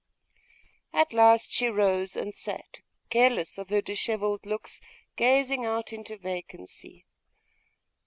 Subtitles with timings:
[0.93, 4.81] At last she rose, and sat, careless of her dishevelled locks,
[5.15, 7.05] gazing out into vacancy.